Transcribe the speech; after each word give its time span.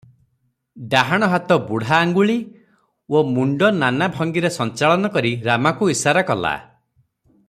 ଡାହାଣ 0.93 1.27
ହାତ 1.33 1.57
ବୁଢା 1.65 1.91
ଆଙ୍ଗୁଳି 1.97 2.37
ଓ 3.19 3.21
ମୁଣ୍ଡ 3.35 3.71
ନାନା 3.83 4.09
ଭଙ୍ଗିରେ 4.17 4.53
ସଞ୍ଚାଳନ 4.59 5.15
କରି 5.19 5.35
ରାମାକୁ 5.51 5.91
ଇଶାରା 5.97 6.25
କଲା। 6.33 6.57